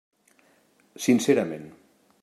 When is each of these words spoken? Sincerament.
Sincerament. 1.05 1.67